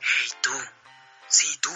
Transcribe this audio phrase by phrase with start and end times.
[0.00, 0.52] Hey, tú.
[1.28, 1.72] Sí, tú.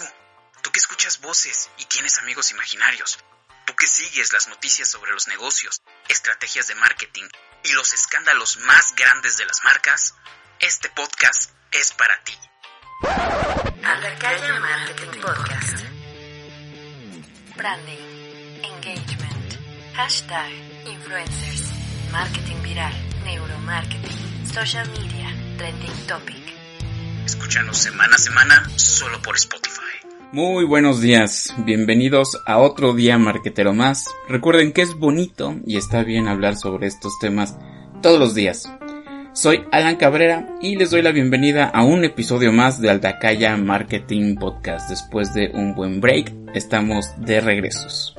[0.61, 3.19] Tú que escuchas voces y tienes amigos imaginarios.
[3.65, 7.27] Tú que sigues las noticias sobre los negocios, estrategias de marketing
[7.63, 10.15] y los escándalos más grandes de las marcas,
[10.59, 12.37] este podcast es para ti.
[13.03, 15.85] Atacaya Marketing Podcast.
[17.55, 19.57] Branding, engagement,
[19.95, 20.51] hashtag,
[20.85, 21.71] influencers,
[22.11, 26.42] marketing viral, neuromarketing, social media, trending topic.
[27.25, 29.81] Escúchanos semana a semana solo por Spotify.
[30.33, 34.07] Muy buenos días, bienvenidos a otro día marquetero más.
[34.27, 37.55] Recuerden que es bonito y está bien hablar sobre estos temas
[38.01, 38.69] todos los días.
[39.31, 44.35] Soy Alan Cabrera y les doy la bienvenida a un episodio más de Aldacaya Marketing
[44.35, 44.89] Podcast.
[44.89, 48.15] Después de un buen break, estamos de regresos.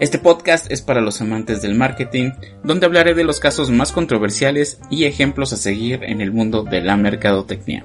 [0.00, 2.30] Este podcast es para los amantes del marketing,
[2.64, 6.80] donde hablaré de los casos más controversiales y ejemplos a seguir en el mundo de
[6.80, 7.84] la mercadotecnia.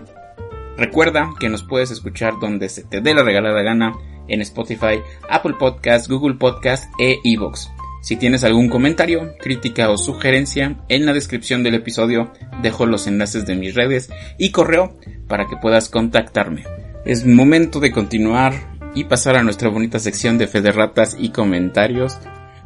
[0.77, 3.93] Recuerda que nos puedes escuchar donde se te dé la regalada gana
[4.27, 7.69] en Spotify, Apple Podcast, Google Podcast e iVoox.
[8.01, 12.31] Si tienes algún comentario, crítica o sugerencia, en la descripción del episodio
[12.61, 14.95] dejo los enlaces de mis redes y correo
[15.27, 16.65] para que puedas contactarme.
[17.05, 18.53] Es momento de continuar
[18.93, 22.17] y pasar a nuestra bonita sección de Federratas y comentarios.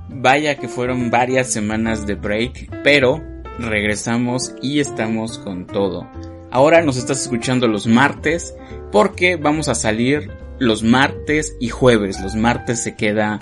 [0.09, 3.23] Vaya que fueron varias semanas de break, pero
[3.59, 6.09] regresamos y estamos con todo.
[6.51, 8.55] Ahora nos estás escuchando los martes
[8.91, 12.19] porque vamos a salir los martes y jueves.
[12.21, 13.39] Los martes se queda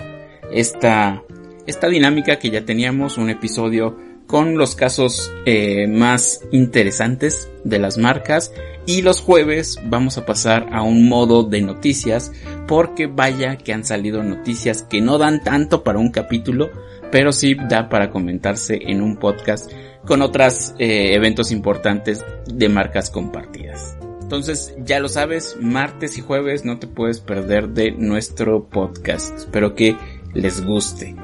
[0.52, 1.22] esta,
[1.66, 3.96] esta dinámica que ya teníamos, un episodio
[4.26, 8.52] con los casos eh, más interesantes de las marcas
[8.84, 12.32] y los jueves vamos a pasar a un modo de noticias
[12.68, 16.70] porque vaya que han salido noticias que no dan tanto para un capítulo
[17.10, 19.70] pero sí da para comentarse en un podcast
[20.04, 23.96] con otros eh, eventos importantes de marcas compartidas.
[24.22, 29.34] Entonces, ya lo sabes, martes y jueves no te puedes perder de nuestro podcast.
[29.36, 29.96] Espero que
[30.34, 31.14] les guste.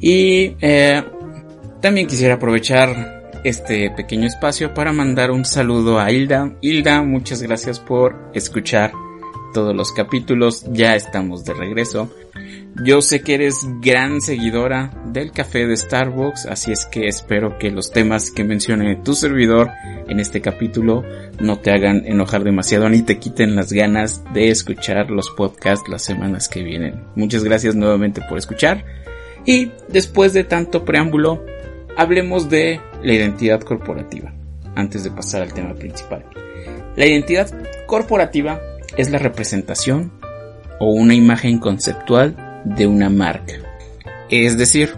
[0.00, 1.04] Y eh,
[1.80, 6.56] también quisiera aprovechar este pequeño espacio para mandar un saludo a Hilda.
[6.62, 8.92] Hilda, muchas gracias por escuchar
[9.58, 10.64] todos los capítulos.
[10.70, 12.08] Ya estamos de regreso.
[12.84, 17.72] Yo sé que eres gran seguidora del café de Starbucks, así es que espero que
[17.72, 19.70] los temas que mencione tu servidor
[20.06, 21.02] en este capítulo
[21.40, 26.02] no te hagan enojar demasiado ni te quiten las ganas de escuchar los podcasts las
[26.02, 27.02] semanas que vienen.
[27.16, 28.84] Muchas gracias nuevamente por escuchar
[29.44, 31.44] y después de tanto preámbulo,
[31.96, 34.32] hablemos de la identidad corporativa
[34.76, 36.24] antes de pasar al tema principal.
[36.94, 37.48] La identidad
[37.86, 38.60] corporativa
[38.98, 40.12] es la representación
[40.78, 43.54] o una imagen conceptual de una marca.
[44.28, 44.94] Es decir,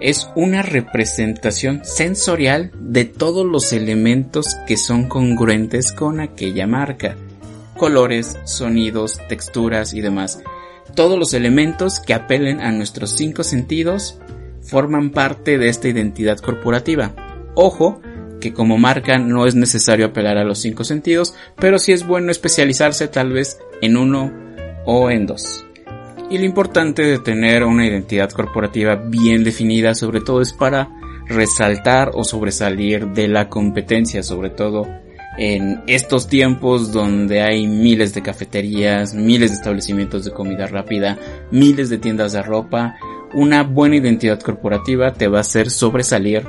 [0.00, 7.16] es una representación sensorial de todos los elementos que son congruentes con aquella marca.
[7.76, 10.42] Colores, sonidos, texturas y demás.
[10.94, 14.18] Todos los elementos que apelen a nuestros cinco sentidos
[14.62, 17.14] forman parte de esta identidad corporativa.
[17.54, 18.00] Ojo,
[18.40, 22.30] que como marca no es necesario apelar a los cinco sentidos, pero sí es bueno
[22.30, 24.32] especializarse tal vez en uno
[24.84, 25.64] o en dos.
[26.30, 30.90] Y lo importante de tener una identidad corporativa bien definida sobre todo es para
[31.28, 34.86] resaltar o sobresalir de la competencia, sobre todo
[35.38, 41.18] en estos tiempos donde hay miles de cafeterías, miles de establecimientos de comida rápida,
[41.50, 42.96] miles de tiendas de ropa,
[43.34, 46.46] una buena identidad corporativa te va a hacer sobresalir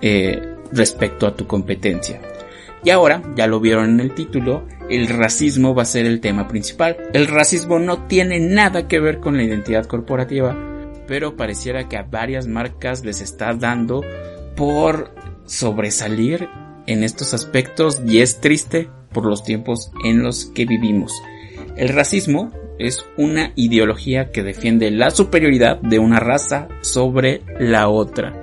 [0.00, 2.20] eh, respecto a tu competencia.
[2.82, 6.48] Y ahora, ya lo vieron en el título, el racismo va a ser el tema
[6.48, 6.96] principal.
[7.12, 10.56] El racismo no tiene nada que ver con la identidad corporativa,
[11.06, 14.02] pero pareciera que a varias marcas les está dando
[14.56, 16.48] por sobresalir
[16.86, 21.12] en estos aspectos y es triste por los tiempos en los que vivimos.
[21.76, 28.39] El racismo es una ideología que defiende la superioridad de una raza sobre la otra.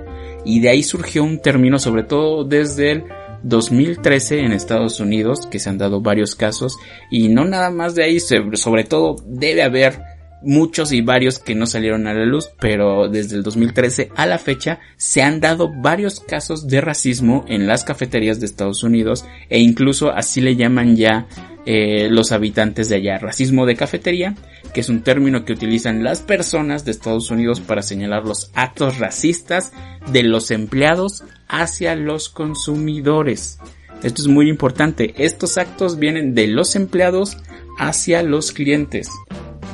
[0.48, 3.04] Y de ahí surgió un término sobre todo desde el
[3.42, 6.78] 2013 en Estados Unidos, que se han dado varios casos,
[7.10, 10.00] y no nada más de ahí, sobre todo debe haber
[10.42, 14.38] muchos y varios que no salieron a la luz, pero desde el 2013 a la
[14.38, 19.58] fecha se han dado varios casos de racismo en las cafeterías de Estados Unidos e
[19.58, 21.26] incluso así le llaman ya
[21.70, 23.18] eh, los habitantes de allá.
[23.18, 24.34] Racismo de cafetería,
[24.72, 28.96] que es un término que utilizan las personas de Estados Unidos para señalar los actos
[28.98, 29.74] racistas
[30.10, 33.58] de los empleados hacia los consumidores.
[34.02, 35.12] Esto es muy importante.
[35.18, 37.36] Estos actos vienen de los empleados
[37.78, 39.10] hacia los clientes.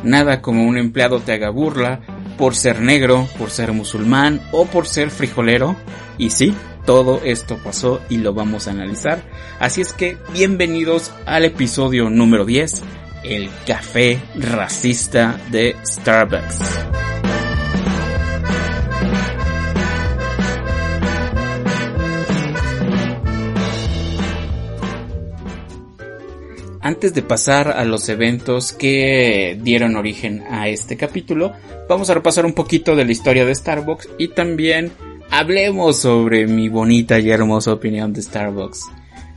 [0.03, 2.01] Nada como un empleado te haga burla
[2.37, 5.77] por ser negro, por ser musulmán o por ser frijolero.
[6.19, 9.23] Y sí, todo esto pasó y lo vamos a analizar.
[9.59, 12.83] Así es que bienvenidos al episodio número 10,
[13.25, 16.61] el café racista de Starbucks.
[26.85, 31.55] Antes de pasar a los eventos que dieron origen a este capítulo,
[31.89, 34.93] vamos a repasar un poquito de la historia de Starbucks y también
[35.35, 38.85] hablemos sobre mi bonita y hermosa opinión de Starbucks.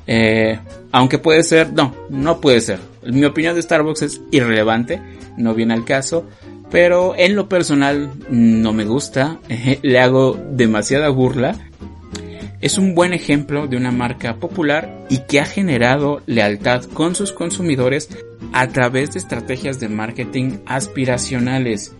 [0.05, 0.59] Eh,
[0.91, 2.79] aunque puede ser, no, no puede ser.
[3.03, 5.01] Mi opinión de Starbucks es irrelevante,
[5.37, 6.25] no viene al caso,
[6.69, 9.39] pero en lo personal no me gusta,
[9.81, 11.55] le hago demasiada burla.
[12.61, 17.31] Es un buen ejemplo de una marca popular y que ha generado lealtad con sus
[17.31, 18.09] consumidores
[18.53, 21.95] a través de estrategias de marketing aspiracionales.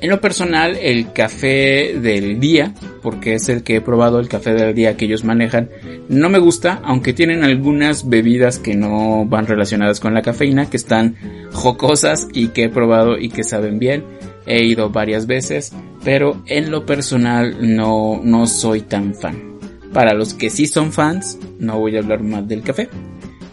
[0.00, 2.72] En lo personal, el café del día,
[3.02, 5.70] porque es el que he probado, el café del día que ellos manejan,
[6.08, 10.76] no me gusta, aunque tienen algunas bebidas que no van relacionadas con la cafeína, que
[10.76, 11.16] están
[11.52, 14.04] jocosas y que he probado y que saben bien.
[14.46, 15.72] He ido varias veces,
[16.04, 19.58] pero en lo personal no, no soy tan fan.
[19.92, 22.88] Para los que sí son fans, no voy a hablar más del café.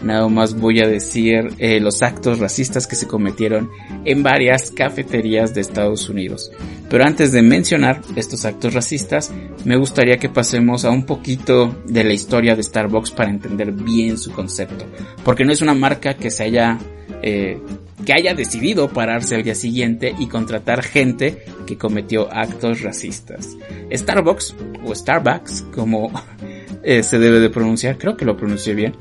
[0.05, 3.71] Nada más voy a decir eh, los actos racistas que se cometieron
[4.05, 6.51] en varias cafeterías de Estados Unidos.
[6.89, 9.33] Pero antes de mencionar estos actos racistas,
[9.65, 14.19] me gustaría que pasemos a un poquito de la historia de Starbucks para entender bien
[14.19, 14.85] su concepto.
[15.23, 16.77] Porque no es una marca que se haya
[17.23, 17.59] eh,
[18.05, 23.57] que haya decidido pararse al día siguiente y contratar gente que cometió actos racistas.
[23.91, 24.55] Starbucks,
[24.85, 26.11] o Starbucks, como
[26.83, 28.95] eh, se debe de pronunciar, creo que lo pronuncié bien,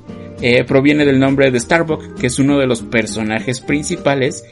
[0.46, 4.44] eh, proviene del nombre de Starbuck, que es uno de los personajes principales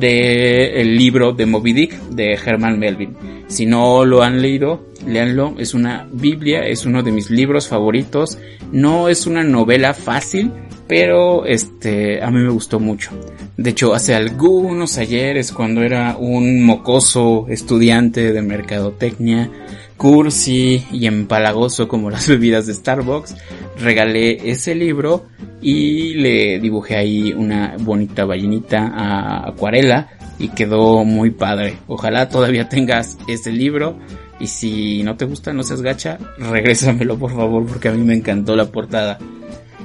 [0.00, 3.16] del libro de Moby Dick de Herman Melvin.
[3.46, 8.38] Si no lo han leído, léanlo, es una Biblia, es uno de mis libros favoritos.
[8.72, 10.50] No es una novela fácil,
[10.88, 13.12] pero este a mí me gustó mucho.
[13.56, 19.48] De hecho, hace algunos ayeres cuando era un mocoso estudiante de mercadotecnia,
[19.96, 23.36] cursi y empalagoso como las bebidas de Starbucks,
[23.78, 25.26] regalé ese libro
[25.60, 30.08] y le dibujé ahí una bonita ballenita a acuarela
[30.38, 31.78] y quedó muy padre.
[31.86, 33.98] Ojalá todavía tengas ese libro
[34.38, 38.14] y si no te gusta, no seas gacha, regrésamelo por favor porque a mí me
[38.14, 39.18] encantó la portada.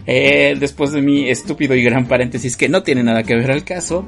[0.08, 3.64] Eh, después de mi estúpido y gran paréntesis que no tiene nada que ver al
[3.64, 4.08] caso,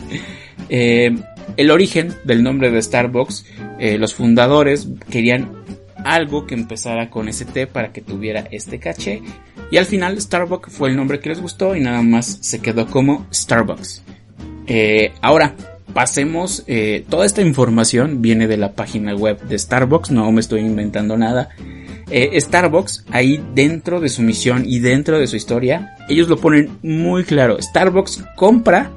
[0.68, 1.16] eh,
[1.56, 3.46] el origen del nombre de Starbucks,
[3.78, 5.52] eh, los fundadores querían
[6.04, 9.22] algo que empezara con ese T para que tuviera este caché.
[9.70, 12.86] Y al final Starbucks fue el nombre que les gustó y nada más se quedó
[12.86, 14.02] como Starbucks.
[14.66, 15.54] Eh, ahora,
[15.92, 20.60] pasemos, eh, toda esta información viene de la página web de Starbucks, no me estoy
[20.60, 21.50] inventando nada.
[22.06, 27.24] Starbucks, ahí dentro de su misión y dentro de su historia, ellos lo ponen muy
[27.24, 27.60] claro.
[27.60, 28.92] Starbucks compra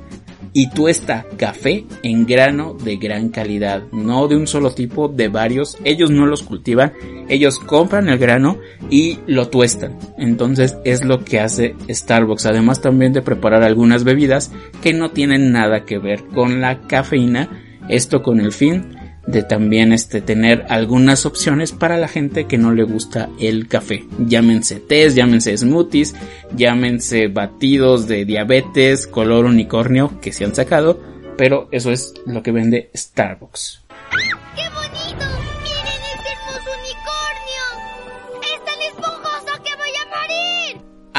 [0.57, 5.77] y tuesta café en grano de gran calidad, no de un solo tipo, de varios.
[5.83, 6.93] Ellos no los cultivan,
[7.29, 8.57] ellos compran el grano
[8.89, 9.99] y lo tuestan.
[10.17, 15.51] Entonces es lo que hace Starbucks, además también de preparar algunas bebidas que no tienen
[15.51, 17.49] nada que ver con la cafeína,
[17.87, 18.96] esto con el fin
[19.27, 24.05] de también este tener algunas opciones para la gente que no le gusta el café.
[24.25, 26.15] Llámense tés, llámense smoothies,
[26.55, 30.99] llámense batidos de diabetes, color unicornio que se han sacado,
[31.37, 33.86] pero eso es lo que vende Starbucks.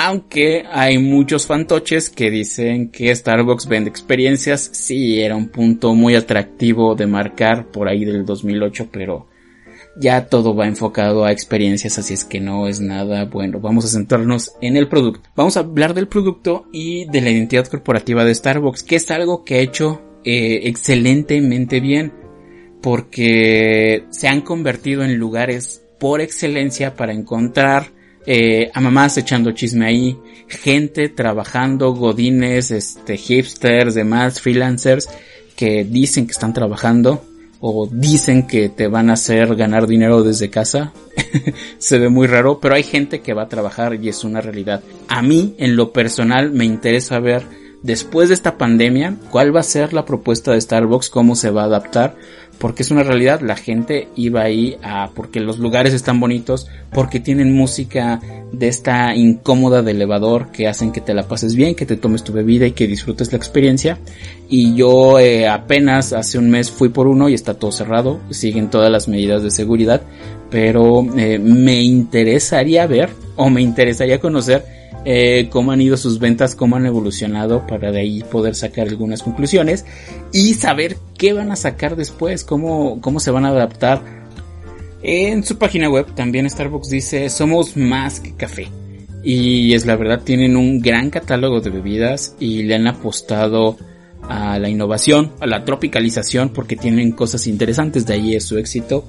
[0.01, 6.15] Aunque hay muchos fantoches que dicen que Starbucks vende experiencias, sí, era un punto muy
[6.15, 9.27] atractivo de marcar por ahí del 2008, pero
[10.01, 13.59] ya todo va enfocado a experiencias, así es que no es nada bueno.
[13.59, 15.31] Vamos a centrarnos en el producto.
[15.35, 19.43] Vamos a hablar del producto y de la identidad corporativa de Starbucks, que es algo
[19.43, 22.13] que ha hecho eh, excelentemente bien,
[22.81, 29.87] porque se han convertido en lugares por excelencia para encontrar eh, a mamás echando chisme
[29.87, 35.09] ahí, gente trabajando, godines, este, hipsters, demás, freelancers,
[35.57, 37.25] que dicen que están trabajando
[37.61, 40.93] o dicen que te van a hacer ganar dinero desde casa.
[41.79, 44.83] Se ve muy raro, pero hay gente que va a trabajar y es una realidad.
[45.09, 47.43] A mí, en lo personal, me interesa ver
[47.83, 51.63] después de esta pandemia, cuál va a ser la propuesta de Starbucks, cómo se va
[51.63, 52.17] a adaptar,
[52.59, 57.21] porque es una realidad, la gente iba ahí a porque los lugares están bonitos, porque
[57.21, 58.21] tienen música
[58.53, 62.25] de esta incómoda de elevador que hacen que te la pases bien, que te tomes
[62.25, 63.99] tu bebida y que disfrutes la experiencia.
[64.49, 68.71] Y yo eh, apenas hace un mes fui por uno y está todo cerrado, siguen
[68.71, 70.03] todas las medidas de seguridad,
[70.51, 76.55] pero eh, me interesaría ver o me interesaría conocer eh, cómo han ido sus ventas,
[76.55, 79.85] cómo han evolucionado para de ahí poder sacar algunas conclusiones
[80.33, 84.03] y saber qué van a sacar después, cómo, cómo se van a adaptar.
[85.03, 88.69] En su página web también Starbucks dice somos más que café.
[89.23, 93.77] Y es la verdad, tienen un gran catálogo de bebidas y le han apostado
[94.23, 99.05] a la innovación, a la tropicalización, porque tienen cosas interesantes, de ahí es su éxito.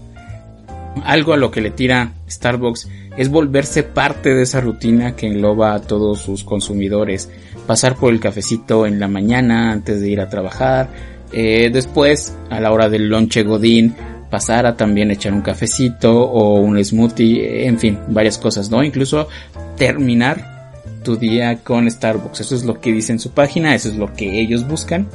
[1.03, 2.87] Algo a lo que le tira Starbucks
[3.19, 7.29] es volverse parte de esa rutina que engloba a todos sus consumidores.
[7.67, 10.87] Pasar por el cafecito en la mañana antes de ir a trabajar,
[11.33, 13.93] eh, después a la hora del lonche godín
[14.29, 18.85] pasar a también echar un cafecito o un smoothie, en fin, varias cosas, ¿no?
[18.85, 19.27] Incluso
[19.75, 20.71] terminar
[21.03, 22.39] tu día con Starbucks.
[22.39, 25.09] Eso es lo que dice en su página, eso es lo que ellos buscan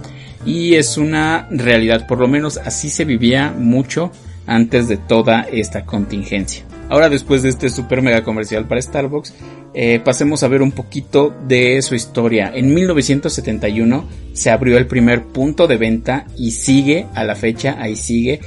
[0.44, 4.12] y es una realidad, por lo menos así se vivía mucho
[4.46, 6.66] antes de toda esta contingencia.
[6.88, 9.34] Ahora después de este super mega comercial para Starbucks,
[9.74, 12.52] eh, pasemos a ver un poquito de su historia.
[12.54, 17.96] En 1971 se abrió el primer punto de venta y sigue a la fecha, ahí
[17.96, 18.40] sigue.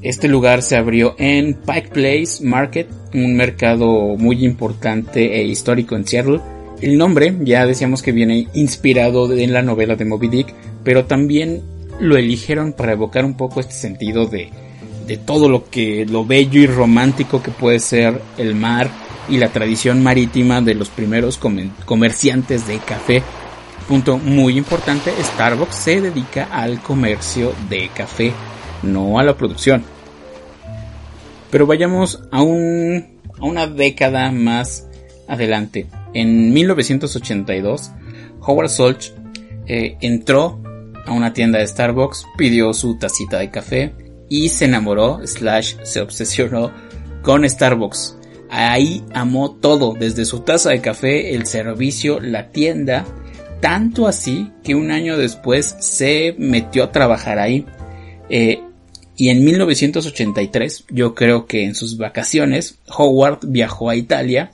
[0.00, 6.06] Este lugar se abrió en Pike Place Market, un mercado muy importante e histórico en
[6.06, 6.40] Seattle.
[6.80, 11.62] El nombre ya decíamos que viene inspirado en la novela de Moby Dick, pero también
[12.00, 14.50] lo eligieron para evocar un poco este sentido de
[15.06, 18.90] de todo lo que lo bello y romántico que puede ser el mar
[19.28, 21.38] y la tradición marítima de los primeros
[21.84, 23.22] comerciantes de café.
[23.88, 28.32] Punto muy importante, Starbucks se dedica al comercio de café,
[28.82, 29.84] no a la producción.
[31.50, 34.88] Pero vayamos a, un, a una década más
[35.28, 35.86] adelante.
[36.14, 37.90] En 1982,
[38.40, 39.12] Howard Schultz
[39.66, 40.60] eh, entró
[41.06, 43.94] a una tienda de Starbucks, pidió su tacita de café,
[44.32, 46.72] y se enamoró, slash se obsesionó
[47.20, 48.16] con Starbucks.
[48.48, 53.04] Ahí amó todo, desde su taza de café, el servicio, la tienda,
[53.60, 57.66] tanto así que un año después se metió a trabajar ahí.
[58.30, 58.62] Eh,
[59.16, 64.50] y en 1983, yo creo que en sus vacaciones, Howard viajó a Italia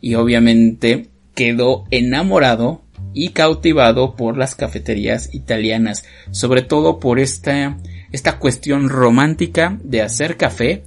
[0.00, 7.76] y obviamente quedó enamorado y cautivado por las cafeterías italianas, sobre todo por esta
[8.12, 10.84] esta cuestión romántica de hacer café,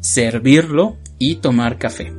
[0.00, 2.12] servirlo y tomar café.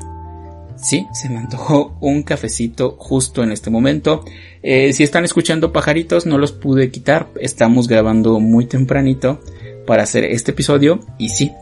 [0.76, 4.26] Sí, se me antojó un cafecito justo en este momento.
[4.62, 7.30] Eh, si están escuchando pajaritos, no los pude quitar.
[7.40, 9.40] Estamos grabando muy tempranito
[9.86, 11.00] para hacer este episodio.
[11.18, 11.54] Y sí,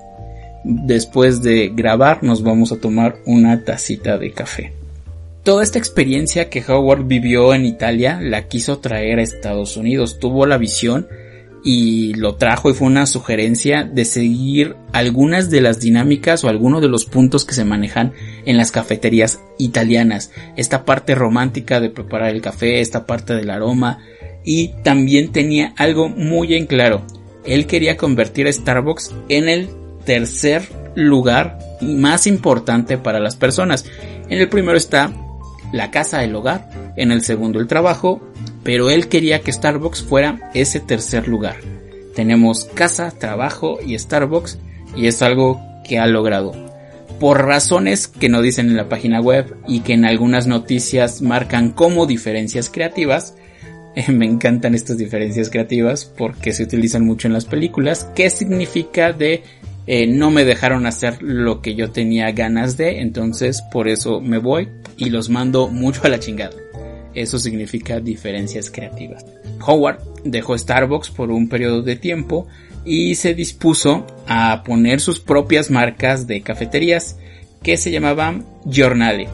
[0.63, 4.73] después de grabar nos vamos a tomar una tacita de café.
[5.43, 10.19] Toda esta experiencia que Howard vivió en Italia la quiso traer a Estados Unidos.
[10.19, 11.07] Tuvo la visión
[11.63, 16.81] y lo trajo y fue una sugerencia de seguir algunas de las dinámicas o algunos
[16.81, 18.13] de los puntos que se manejan
[18.45, 20.31] en las cafeterías italianas.
[20.55, 23.99] Esta parte romántica de preparar el café, esta parte del aroma
[24.43, 27.05] y también tenía algo muy en claro.
[27.45, 29.69] Él quería convertir a Starbucks en el
[30.05, 30.63] tercer
[30.95, 33.85] lugar más importante para las personas.
[34.29, 35.13] En el primero está
[35.71, 38.21] la casa del hogar, en el segundo el trabajo
[38.63, 41.57] pero él quería que Starbucks fuera ese tercer lugar.
[42.15, 44.59] Tenemos casa, trabajo y Starbucks
[44.95, 46.53] y es algo que ha logrado.
[47.19, 51.71] Por razones que no dicen en la página web y que en algunas noticias marcan
[51.71, 53.35] como diferencias creativas,
[54.07, 58.07] me encantan estas diferencias creativas porque se utilizan mucho en las películas.
[58.15, 59.43] ¿Qué significa de
[59.87, 63.01] eh, no me dejaron hacer lo que yo tenía ganas de?
[63.01, 66.55] Entonces por eso me voy y los mando mucho a la chingada.
[67.13, 69.25] Eso significa diferencias creativas.
[69.65, 72.47] Howard dejó Starbucks por un periodo de tiempo
[72.85, 77.17] y se dispuso a poner sus propias marcas de cafeterías
[77.61, 79.27] que se llamaban Giornale.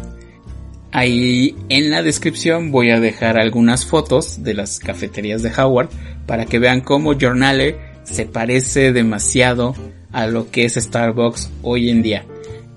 [0.92, 5.90] Ahí en la descripción voy a dejar algunas fotos de las cafeterías de Howard
[6.26, 9.76] para que vean cómo Giornale se parece demasiado
[10.12, 12.26] a lo que es Starbucks hoy en día.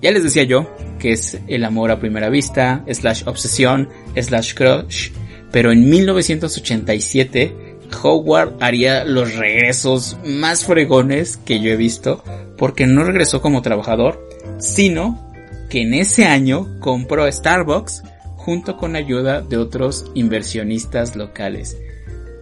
[0.01, 0.67] Ya les decía yo
[0.99, 5.11] que es el amor a primera vista, slash obsesión, slash crush,
[5.51, 12.23] pero en 1987 Howard haría los regresos más fregones que yo he visto,
[12.57, 14.27] porque no regresó como trabajador,
[14.59, 15.31] sino
[15.69, 18.03] que en ese año compró Starbucks
[18.35, 21.77] junto con ayuda de otros inversionistas locales.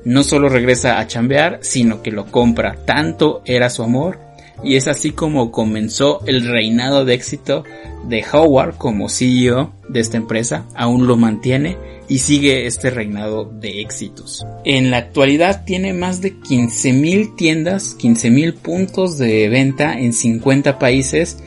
[0.06, 2.78] No solo regresa a chambear, sino que lo compra.
[2.86, 4.29] Tanto era su amor
[4.64, 7.64] y es así como comenzó el reinado de éxito
[8.08, 13.82] de Howard como CEO de esta empresa, aún lo mantiene y sigue este reinado de
[13.82, 14.46] éxitos.
[14.66, 21.38] En la actualidad tiene más de 15.000 tiendas, 15.000 puntos de venta en 50 países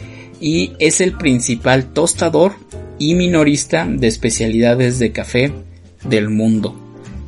[0.40, 2.52] y es el principal tostador
[2.98, 5.52] y minorista de especialidades de café
[6.04, 6.78] del mundo.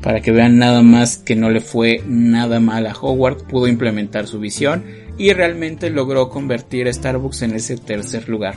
[0.00, 4.26] Para que vean nada más que no le fue nada mal a Howard, pudo implementar
[4.26, 4.84] su visión
[5.18, 8.56] y realmente logró convertir a Starbucks en ese tercer lugar.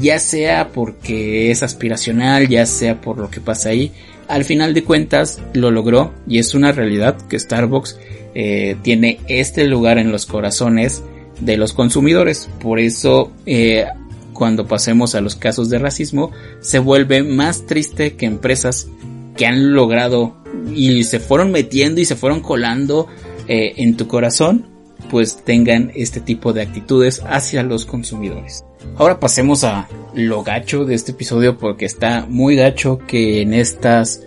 [0.00, 3.92] Ya sea porque es aspiracional, ya sea por lo que pasa ahí,
[4.28, 7.98] al final de cuentas lo logró y es una realidad que Starbucks
[8.34, 11.02] eh, tiene este lugar en los corazones
[11.40, 12.48] de los consumidores.
[12.60, 13.86] Por eso eh,
[14.34, 18.88] cuando pasemos a los casos de racismo se vuelve más triste que empresas
[19.36, 20.36] que han logrado
[20.74, 23.08] y se fueron metiendo y se fueron colando
[23.46, 24.67] eh, en tu corazón
[25.10, 28.64] pues tengan este tipo de actitudes hacia los consumidores.
[28.96, 34.22] Ahora pasemos a lo gacho de este episodio porque está muy gacho que en estas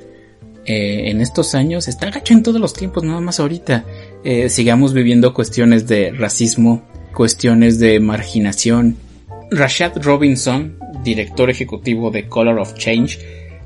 [0.65, 3.83] eh, en estos años está gacho en todos los tiempos, nada más ahorita
[4.23, 6.83] eh, sigamos viviendo cuestiones de racismo,
[7.13, 8.97] cuestiones de marginación.
[9.49, 13.19] Rashad Robinson, director ejecutivo de Color of Change,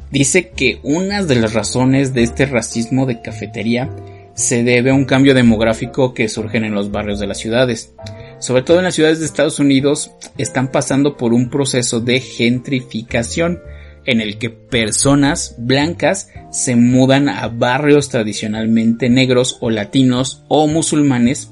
[0.10, 3.89] dice que una de las razones de este racismo de cafetería
[4.36, 7.94] se debe a un cambio demográfico que surge en los barrios de las ciudades.
[8.39, 13.60] Sobre todo en las ciudades de Estados Unidos están pasando por un proceso de gentrificación
[14.06, 21.50] en el que personas blancas se mudan a barrios tradicionalmente negros o latinos o musulmanes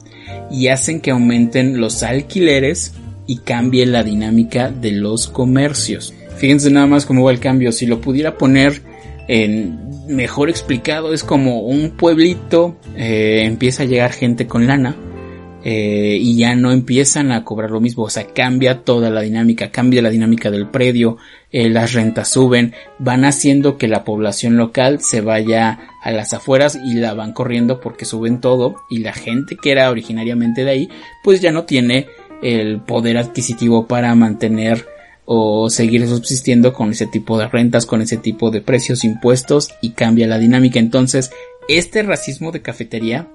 [0.52, 2.94] y hacen que aumenten los alquileres
[3.26, 6.14] y cambie la dinámica de los comercios.
[6.38, 7.72] Fíjense nada más cómo va el cambio.
[7.72, 8.82] Si lo pudiera poner
[9.28, 14.96] en mejor explicado es como un pueblito, eh, empieza a llegar gente con lana
[15.64, 19.72] eh, y ya no empiezan a cobrar lo mismo, o sea, cambia toda la dinámica,
[19.72, 21.18] cambia la dinámica del predio,
[21.52, 26.78] eh, las rentas suben, van haciendo que la población local se vaya a las afueras
[26.84, 30.90] y la van corriendo porque suben todo y la gente que era originariamente de ahí
[31.24, 32.08] pues ya no tiene
[32.42, 34.86] el poder adquisitivo para mantener
[35.26, 39.92] o seguir subsistiendo con ese tipo de rentas, con ese tipo de precios, impuestos y
[39.92, 40.80] cambia la dinámica.
[40.80, 41.32] Entonces,
[41.68, 43.30] este racismo de cafetería,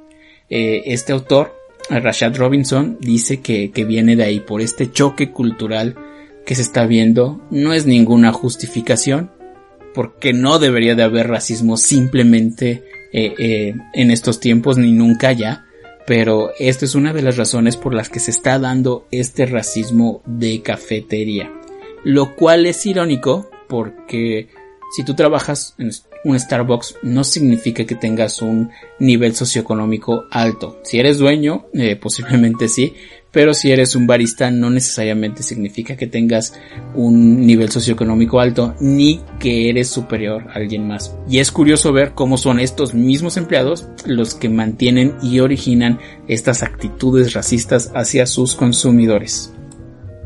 [0.51, 1.55] eh, este autor,
[1.91, 5.97] Rashad Robinson, dice que, que viene de ahí por este choque cultural
[6.45, 7.41] que se está viendo.
[7.51, 9.31] No es ninguna justificación,
[9.95, 15.65] porque no debería de haber racismo simplemente eh, eh, en estos tiempos ni nunca ya.
[16.07, 20.23] Pero esta es una de las razones por las que se está dando este racismo
[20.25, 21.58] de cafetería
[22.05, 24.49] lo cual es irónico porque
[24.91, 25.91] si tú trabajas en
[26.25, 30.81] un Starbucks no significa que tengas un nivel socioeconómico alto.
[30.83, 32.95] Si eres dueño, eh, posiblemente sí,
[33.31, 36.55] pero si eres un barista no necesariamente significa que tengas
[36.95, 41.15] un nivel socioeconómico alto ni que eres superior a alguien más.
[41.29, 46.63] Y es curioso ver cómo son estos mismos empleados los que mantienen y originan estas
[46.63, 49.53] actitudes racistas hacia sus consumidores.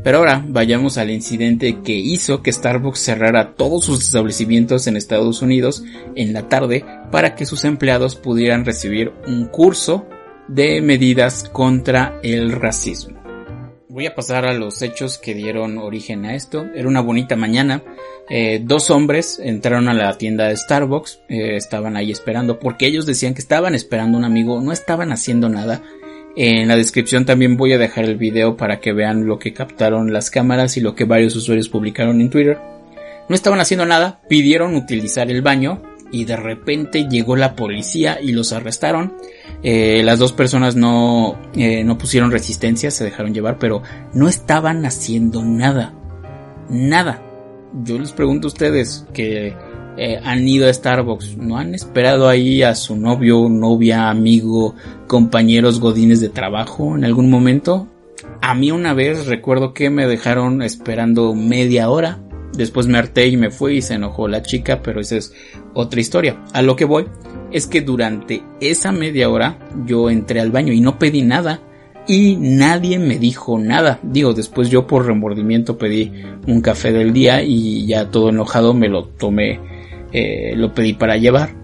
[0.03, 5.41] Pero ahora vayamos al incidente que hizo que Starbucks cerrara todos sus establecimientos en Estados
[5.41, 5.83] Unidos
[6.15, 10.05] en la tarde para que sus empleados pudieran recibir un curso
[10.49, 13.23] de medidas contra el racismo.
[13.87, 16.65] Voy a pasar a los hechos que dieron origen a esto.
[16.75, 17.83] Era una bonita mañana.
[18.27, 21.21] Eh, dos hombres entraron a la tienda de Starbucks.
[21.29, 24.59] Eh, estaban ahí esperando porque ellos decían que estaban esperando a un amigo.
[24.61, 25.83] No estaban haciendo nada
[26.35, 30.11] en la descripción también voy a dejar el video para que vean lo que captaron
[30.11, 32.59] las cámaras y lo que varios usuarios publicaron en Twitter.
[33.29, 38.31] No estaban haciendo nada, pidieron utilizar el baño y de repente llegó la policía y
[38.31, 39.13] los arrestaron.
[39.63, 43.81] Eh, las dos personas no, eh, no pusieron resistencia, se dejaron llevar, pero
[44.13, 45.93] no estaban haciendo nada.
[46.69, 47.21] Nada.
[47.83, 49.55] Yo les pregunto a ustedes que
[49.95, 54.75] eh, han ido a Starbucks, ¿no han esperado ahí a su novio, novia, amigo,
[55.07, 57.87] compañeros godines de trabajo en algún momento?
[58.41, 62.19] A mí una vez recuerdo que me dejaron esperando media hora,
[62.57, 65.33] después me harté y me fui y se enojó la chica, pero esa es
[65.75, 66.43] otra historia.
[66.53, 67.05] A lo que voy
[67.51, 71.61] es que durante esa media hora yo entré al baño y no pedí nada
[72.07, 73.99] y nadie me dijo nada.
[74.01, 76.11] Digo, después yo por remordimiento pedí
[76.47, 79.59] un café del día y ya todo enojado me lo tomé
[80.13, 81.55] eh, lo pedí para llevar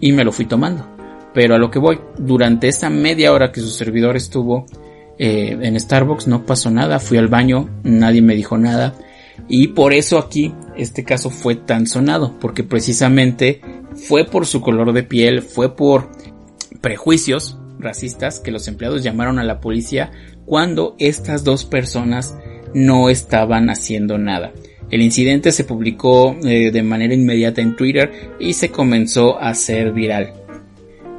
[0.00, 0.88] y me lo fui tomando.
[1.32, 4.66] Pero a lo que voy, durante esa media hora que su servidor estuvo
[5.18, 8.94] eh, en Starbucks no pasó nada, fui al baño, nadie me dijo nada
[9.48, 13.60] y por eso aquí este caso fue tan sonado, porque precisamente
[13.94, 16.10] fue por su color de piel, fue por
[16.80, 20.10] prejuicios racistas que los empleados llamaron a la policía
[20.46, 22.36] cuando estas dos personas
[22.74, 24.52] no estaban haciendo nada.
[24.92, 29.92] El incidente se publicó eh, de manera inmediata en Twitter y se comenzó a hacer
[29.92, 30.34] viral.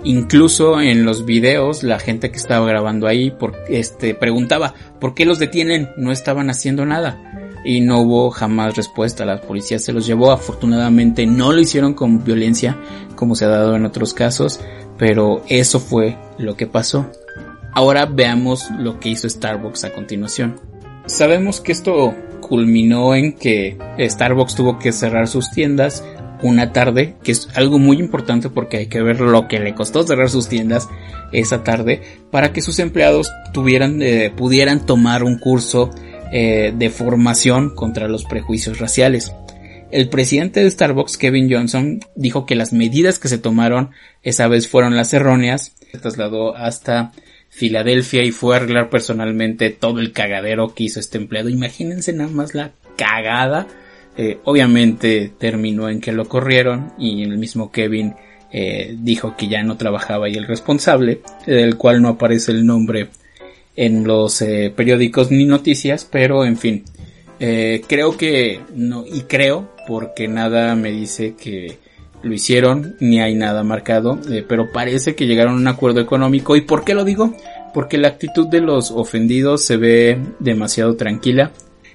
[0.03, 3.33] Incluso en los videos la gente que estaba grabando ahí
[3.69, 5.89] este, preguntaba ¿por qué los detienen?
[5.97, 7.49] No estaban haciendo nada.
[7.65, 9.25] Y no hubo jamás respuesta.
[9.25, 10.31] La policía se los llevó.
[10.31, 12.77] Afortunadamente no lo hicieron con violencia
[13.15, 14.59] como se ha dado en otros casos.
[14.99, 17.09] Pero eso fue lo que pasó.
[17.73, 20.59] Ahora veamos lo que hizo Starbucks a continuación.
[21.07, 22.13] Sabemos que esto
[22.47, 26.03] culminó en que Starbucks tuvo que cerrar sus tiendas
[26.43, 30.05] una tarde, que es algo muy importante porque hay que ver lo que le costó
[30.05, 30.89] cerrar sus tiendas
[31.31, 32.01] esa tarde
[32.31, 35.89] para que sus empleados tuvieran, eh, pudieran tomar un curso
[36.31, 39.33] eh, de formación contra los prejuicios raciales.
[39.89, 44.67] El presidente de Starbucks, Kevin Johnson, dijo que las medidas que se tomaron esa vez
[44.67, 45.73] fueron las erróneas.
[45.91, 47.11] Se trasladó hasta
[47.53, 51.49] Filadelfia y fue a arreglar personalmente todo el cagadero que hizo este empleado.
[51.49, 53.67] Imagínense nada más la cagada
[54.15, 58.13] eh, obviamente terminó en que lo corrieron y el mismo Kevin
[58.51, 63.09] eh, dijo que ya no trabajaba y el responsable, del cual no aparece el nombre
[63.75, 66.83] en los eh, periódicos ni noticias, pero en fin,
[67.39, 71.77] creo que no, y creo porque nada me dice que
[72.23, 76.55] lo hicieron, ni hay nada marcado, pero parece que llegaron a un acuerdo económico.
[76.55, 77.35] ¿Y por qué lo digo?
[77.73, 81.51] Porque la actitud de los ofendidos se ve demasiado tranquila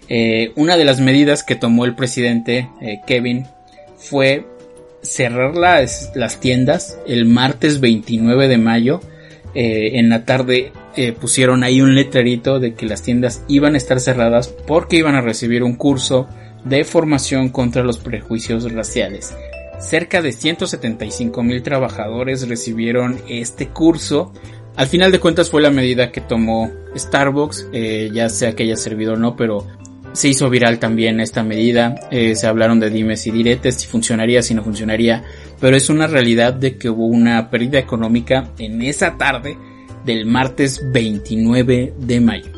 [0.08, 3.46] eh, una de las medidas que tomó el presidente eh, Kevin
[3.98, 4.46] fue
[5.02, 9.00] cerrar las, las, tiendas el martes 29 de mayo.
[9.54, 10.72] Eh, en la tarde
[11.20, 15.20] pusieron ahí un letrerito de que las tiendas iban a estar cerradas porque iban a
[15.20, 16.26] recibir un curso
[16.64, 19.32] de formación contra los prejuicios raciales.
[19.78, 24.32] Cerca de 175 mil trabajadores recibieron este curso.
[24.76, 27.68] Al final de cuentas fue la medida que tomó Starbucks,
[28.12, 29.66] ya sea que haya servido o no, pero
[30.12, 34.42] se hizo viral también esta medida, eh, se hablaron de dimes y diretes, si funcionaría,
[34.42, 35.24] si no funcionaría,
[35.60, 39.56] pero es una realidad de que hubo una pérdida económica en esa tarde
[40.04, 42.50] del martes 29 de mayo.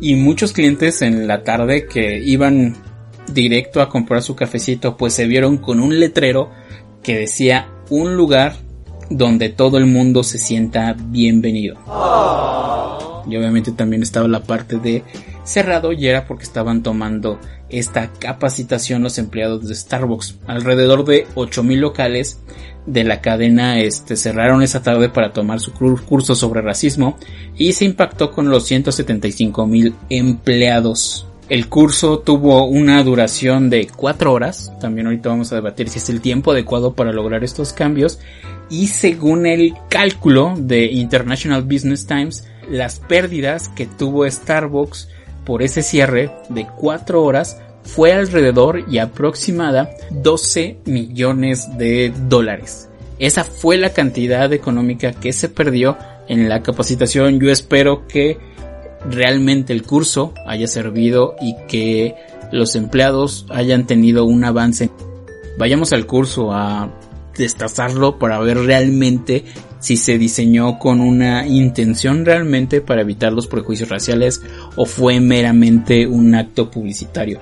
[0.00, 2.76] Y muchos clientes en la tarde que iban
[3.28, 6.50] directo a comprar su cafecito pues se vieron con un letrero
[7.02, 8.54] que decía un lugar
[9.10, 11.76] donde todo el mundo se sienta bienvenido.
[13.28, 15.02] Y obviamente también estaba la parte de
[15.44, 20.38] cerrado y era porque estaban tomando esta capacitación los empleados de Starbucks.
[20.46, 22.40] Alrededor de 8000 locales
[22.86, 27.16] de la cadena este, cerraron esa tarde para tomar su curso sobre racismo
[27.56, 31.26] y se impactó con los 175 mil empleados.
[31.48, 36.10] El curso tuvo una duración de 4 horas, también ahorita vamos a debatir si es
[36.10, 38.18] el tiempo adecuado para lograr estos cambios
[38.68, 45.08] y según el cálculo de International Business Times, las pérdidas que tuvo Starbucks
[45.44, 52.88] por ese cierre de 4 horas fue alrededor y aproximada 12 millones de dólares.
[53.20, 57.38] Esa fue la cantidad económica que se perdió en la capacitación.
[57.38, 58.55] Yo espero que
[59.10, 62.14] realmente el curso haya servido y que
[62.52, 64.90] los empleados hayan tenido un avance.
[65.58, 66.92] Vayamos al curso a
[67.36, 69.44] destazarlo para ver realmente
[69.78, 74.42] si se diseñó con una intención realmente para evitar los prejuicios raciales
[74.76, 77.40] o fue meramente un acto publicitario.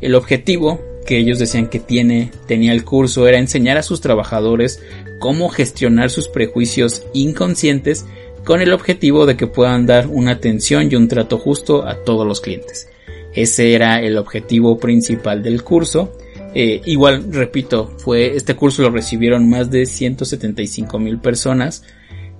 [0.00, 4.82] El objetivo que ellos decían que tiene, tenía el curso era enseñar a sus trabajadores
[5.20, 8.04] cómo gestionar sus prejuicios inconscientes
[8.48, 12.26] con el objetivo de que puedan dar una atención y un trato justo a todos
[12.26, 12.88] los clientes.
[13.34, 16.10] Ese era el objetivo principal del curso
[16.54, 21.84] eh, igual, repito, fue este curso lo recibieron más de 175 mil personas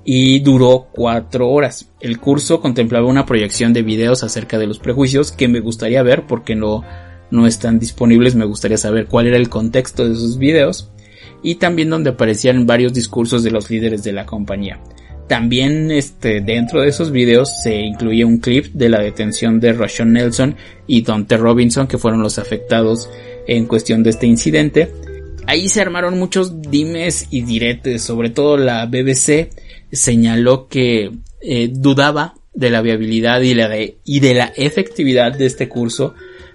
[0.04, 1.90] y duró cuatro horas.
[2.00, 6.26] El curso contemplaba una proyección de videos acerca de los prejuicios que me gustaría ver
[6.26, 6.84] porque no,
[7.30, 8.34] no están disponibles.
[8.34, 10.90] Me gustaría saber cuál era el contexto de esos videos
[11.42, 14.80] y también donde aparecían varios discursos de los líderes de la compañía.
[15.28, 20.14] También este, dentro de esos videos se incluye un clip de la detención de Rashon
[20.14, 23.10] Nelson y Dante Robinson que fueron los afectados
[23.46, 24.90] en cuestión de este incidente.
[25.46, 29.50] Ahí se armaron muchos dimes y diretes, sobre todo la BBC
[29.92, 31.10] señaló que
[31.42, 36.14] eh, dudaba de la viabilidad y, la de, y de la efectividad de este curso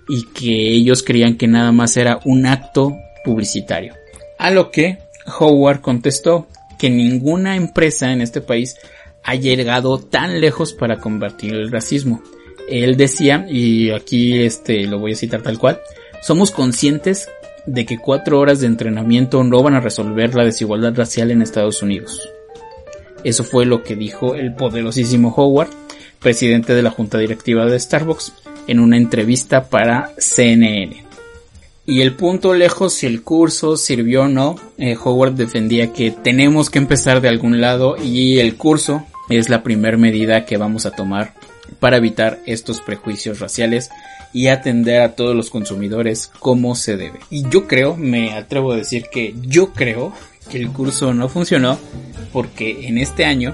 [0.09, 3.93] y que ellos creían que nada más era un acto publicitario.
[4.37, 4.97] A lo que
[5.39, 6.47] Howard contestó
[6.83, 8.75] que ninguna empresa en este país
[9.23, 12.21] ha llegado tan lejos para combatir el racismo.
[12.67, 15.79] Él decía, y aquí este lo voy a citar tal cual,
[16.21, 17.29] somos conscientes
[17.65, 21.81] de que cuatro horas de entrenamiento no van a resolver la desigualdad racial en Estados
[21.81, 22.29] Unidos.
[23.23, 25.69] Eso fue lo que dijo el poderosísimo Howard,
[26.19, 28.33] presidente de la junta directiva de Starbucks,
[28.67, 31.12] en una entrevista para CNN.
[31.85, 36.69] Y el punto lejos si el curso sirvió o no, eh, Howard defendía que tenemos
[36.69, 40.91] que empezar de algún lado y el curso es la primera medida que vamos a
[40.91, 41.33] tomar
[41.79, 43.89] para evitar estos prejuicios raciales
[44.31, 47.19] y atender a todos los consumidores como se debe.
[47.29, 50.13] Y yo creo, me atrevo a decir que yo creo
[50.49, 51.77] que el curso no funcionó
[52.31, 53.53] porque en este año,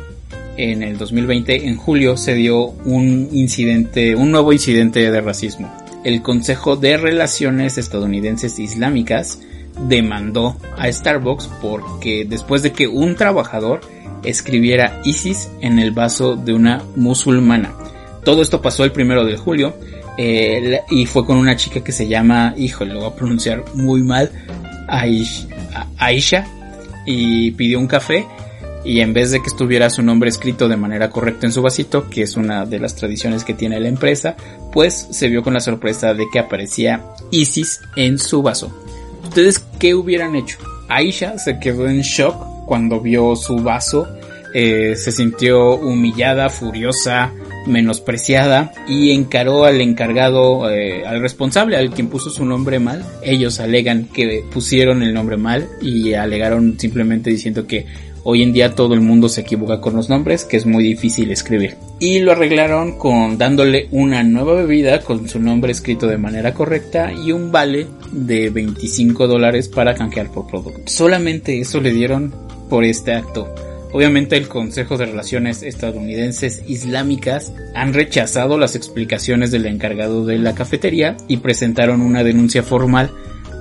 [0.55, 5.71] en el 2020, en julio, se dio un incidente, un nuevo incidente de racismo.
[6.03, 9.39] El Consejo de Relaciones Estadounidenses Islámicas
[9.87, 13.81] demandó a Starbucks porque después de que un trabajador
[14.23, 17.73] escribiera ISIS en el vaso de una musulmana.
[18.23, 19.75] Todo esto pasó el primero de julio
[20.17, 24.01] eh, y fue con una chica que se llama, híjole, lo voy a pronunciar muy
[24.03, 24.31] mal,
[25.97, 26.45] Aisha,
[27.05, 28.25] y pidió un café
[28.83, 32.09] y en vez de que estuviera su nombre escrito de manera correcta en su vasito,
[32.09, 34.35] que es una de las tradiciones que tiene la empresa,
[34.71, 38.73] pues se vio con la sorpresa de que aparecía Isis en su vaso.
[39.23, 40.57] ¿Ustedes qué hubieran hecho?
[40.87, 44.07] Aisha se quedó en shock cuando vio su vaso,
[44.53, 47.31] eh, se sintió humillada, furiosa,
[47.67, 53.05] menospreciada y encaró al encargado, eh, al responsable, al quien puso su nombre mal.
[53.21, 57.85] Ellos alegan que pusieron el nombre mal y alegaron simplemente diciendo que
[58.23, 61.31] hoy en día todo el mundo se equivoca con los nombres, que es muy difícil
[61.31, 61.75] escribir.
[61.99, 67.11] Y lo arreglaron con dándole una nueva bebida con su nombre escrito de manera correcta
[67.11, 70.81] y un vale de 25 dólares para canjear por producto.
[70.85, 72.33] Solamente eso le dieron
[72.69, 73.53] por este acto
[73.91, 80.53] Obviamente el Consejo de Relaciones Estadounidenses Islámicas han rechazado las explicaciones del encargado de la
[80.53, 83.11] cafetería y presentaron una denuncia formal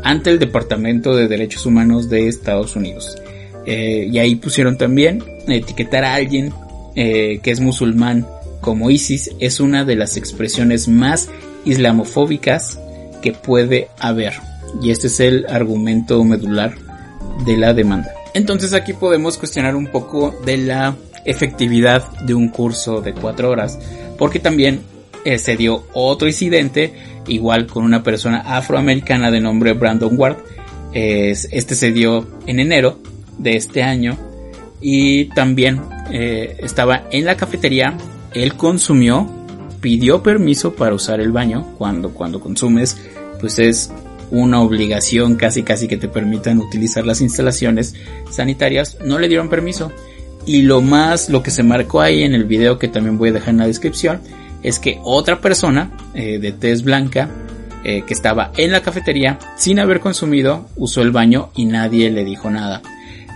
[0.05, 3.16] ante el Departamento de Derechos Humanos de Estados Unidos.
[3.70, 6.54] Eh, y ahí pusieron también etiquetar a alguien
[6.94, 8.26] eh, que es musulmán
[8.62, 11.28] como ISIS es una de las expresiones más
[11.66, 12.81] islamofóbicas
[13.20, 14.33] que puede haber.
[14.83, 16.76] Y este es el argumento medular
[17.44, 18.11] de la demanda.
[18.33, 23.78] Entonces aquí podemos cuestionar un poco de la efectividad de un curso de cuatro horas,
[24.16, 24.81] porque también
[25.26, 26.94] eh, se dio otro incidente,
[27.26, 30.38] igual con una persona afroamericana de nombre Brandon Ward.
[30.94, 32.98] este se dio en enero
[33.38, 34.16] de este año
[34.81, 37.96] y también eh, estaba en la cafetería,
[38.35, 39.29] él consumió,
[39.81, 42.96] pidió permiso para usar el baño cuando, cuando consumes,
[43.40, 43.90] pues es
[44.31, 47.94] una obligación casi casi que te permitan utilizar las instalaciones
[48.31, 49.92] sanitarias, no le dieron permiso.
[50.46, 53.33] Y lo más, lo que se marcó ahí en el video que también voy a
[53.33, 54.20] dejar en la descripción,
[54.62, 57.29] es que otra persona eh, de tez blanca
[57.85, 62.24] eh, que estaba en la cafetería sin haber consumido usó el baño y nadie le
[62.24, 62.83] dijo nada.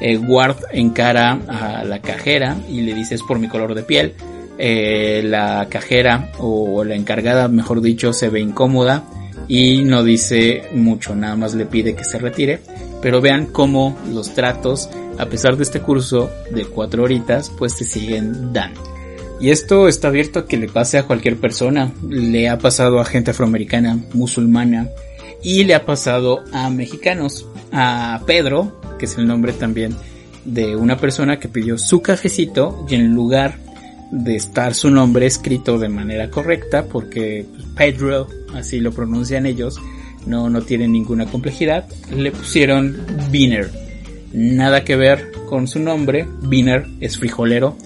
[0.03, 4.15] Eh, Ward encara a la cajera y le dice es por mi color de piel.
[4.59, 9.05] la cajera o la encargada, mejor dicho, se ve incómoda
[9.49, 12.61] y no dice mucho, nada más le pide que se retire.
[13.01, 14.89] Pero vean cómo los tratos,
[15.19, 18.81] a pesar de este curso de cuatro horitas, pues te siguen dando.
[19.41, 21.93] Y esto está abierto a que le pase a cualquier persona.
[22.09, 24.89] Le ha pasado a gente afroamericana, musulmana,
[25.43, 27.47] y le ha pasado a mexicanos.
[27.73, 29.97] A Pedro, que es el nombre también
[30.45, 33.59] de una persona que pidió su cafecito y en lugar
[34.13, 37.45] de estar su nombre escrito de manera correcta, porque
[37.77, 39.81] Pedro, así lo pronuncian ellos,
[40.25, 41.85] no, no tiene ninguna complejidad,
[42.17, 42.97] le pusieron
[43.33, 43.73] Biner.
[44.33, 47.77] Nada que ver con su nombre, Biner es frijolero,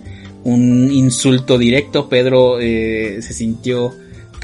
[0.45, 3.95] un insulto directo, Pedro eh, se sintió,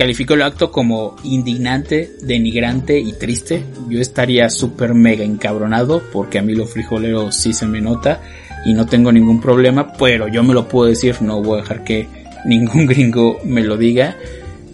[0.02, 3.62] calificó el acto como indignante, denigrante y triste.
[3.88, 8.20] Yo estaría súper mega encabronado porque a mí lo frijolero sí se me nota
[8.64, 11.84] y no tengo ningún problema, pero yo me lo puedo decir, no voy a dejar
[11.84, 12.08] que
[12.44, 14.16] ningún gringo me lo diga.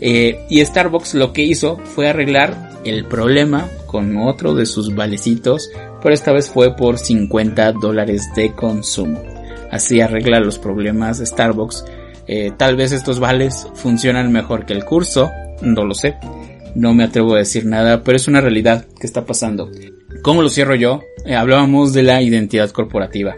[0.01, 5.71] Eh, y Starbucks lo que hizo fue arreglar el problema con otro de sus valecitos,
[6.03, 9.23] pero esta vez fue por 50 dólares de consumo.
[9.71, 11.85] Así arregla los problemas Starbucks.
[12.29, 15.31] Eh, tal vez estos vales funcionan mejor que el curso,
[15.63, 16.17] no lo sé.
[16.75, 19.71] No me atrevo a decir nada, pero es una realidad que está pasando.
[20.23, 21.01] ¿Cómo lo cierro yo?
[21.25, 23.37] Eh, hablábamos de la identidad corporativa.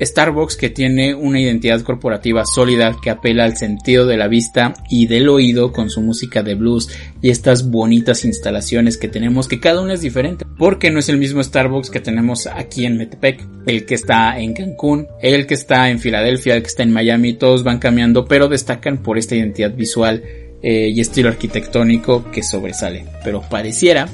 [0.00, 5.06] Starbucks que tiene una identidad corporativa sólida que apela al sentido de la vista y
[5.06, 6.88] del oído con su música de blues
[7.20, 11.18] y estas bonitas instalaciones que tenemos que cada una es diferente porque no es el
[11.18, 15.90] mismo Starbucks que tenemos aquí en Metepec, el que está en Cancún, el que está
[15.90, 19.74] en Filadelfia, el que está en Miami, todos van cambiando pero destacan por esta identidad
[19.74, 20.22] visual
[20.62, 23.06] eh, y estilo arquitectónico que sobresale.
[23.24, 24.08] Pero pareciera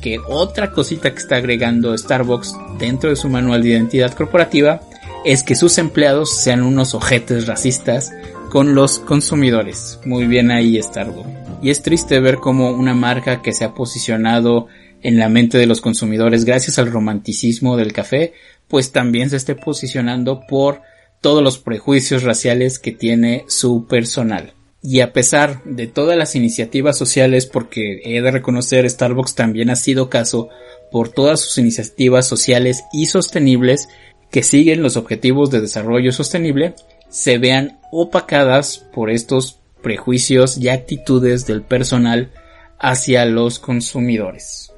[0.00, 4.80] que otra cosita que está agregando Starbucks dentro de su manual de identidad corporativa
[5.28, 8.14] es que sus empleados sean unos ojetes racistas
[8.48, 10.00] con los consumidores.
[10.06, 11.28] Muy bien ahí Starbucks.
[11.62, 14.68] Y es triste ver cómo una marca que se ha posicionado
[15.02, 18.32] en la mente de los consumidores gracias al romanticismo del café,
[18.68, 20.80] pues también se esté posicionando por
[21.20, 24.54] todos los prejuicios raciales que tiene su personal.
[24.82, 29.76] Y a pesar de todas las iniciativas sociales, porque he de reconocer Starbucks también ha
[29.76, 30.48] sido caso
[30.90, 33.88] por todas sus iniciativas sociales y sostenibles
[34.30, 36.74] que siguen los objetivos de desarrollo sostenible,
[37.08, 42.30] se vean opacadas por estos prejuicios y actitudes del personal
[42.78, 44.72] hacia los consumidores.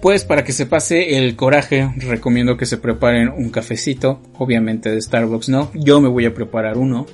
[0.00, 5.00] Pues para que se pase el coraje, recomiendo que se preparen un cafecito, obviamente de
[5.00, 7.06] Starbucks no, yo me voy a preparar uno.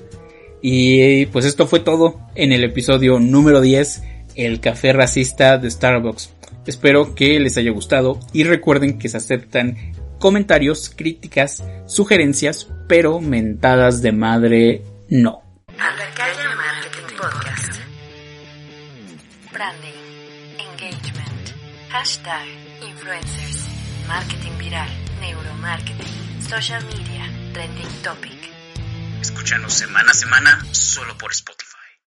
[0.62, 4.02] Y pues esto fue todo en el episodio número 10,
[4.36, 6.30] el café racista de Starbucks.
[6.66, 9.76] Espero que les haya gustado y recuerden que se aceptan
[10.26, 15.40] comentarios, críticas, sugerencias, pero mentadas de madre no.
[15.78, 17.72] Alacaya Marketing Podcast.
[19.52, 20.02] Branding,
[20.58, 21.46] engagement,
[21.90, 22.44] hashtag,
[22.82, 23.68] influencers,
[24.08, 24.88] marketing viral,
[25.20, 28.50] neuromarketing, social media, trending topic.
[29.22, 31.75] Escúchanos semana a semana solo por Spotify.